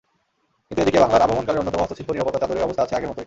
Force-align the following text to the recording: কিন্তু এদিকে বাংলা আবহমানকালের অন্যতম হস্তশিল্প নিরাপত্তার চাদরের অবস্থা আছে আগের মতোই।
কিন্তু 0.67 0.79
এদিকে 0.83 0.99
বাংলা 1.03 1.23
আবহমানকালের 1.25 1.59
অন্যতম 1.61 1.81
হস্তশিল্প 1.83 2.09
নিরাপত্তার 2.13 2.41
চাদরের 2.43 2.65
অবস্থা 2.67 2.83
আছে 2.85 2.93
আগের 2.97 3.09
মতোই। 3.09 3.19